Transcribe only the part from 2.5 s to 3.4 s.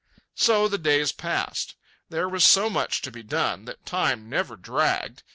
much to be